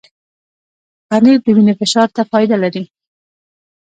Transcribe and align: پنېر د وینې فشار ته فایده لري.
پنېر 1.07 1.37
د 1.45 1.47
وینې 1.55 1.73
فشار 1.79 2.07
ته 2.15 2.21
فایده 2.31 2.57
لري. 2.63 2.83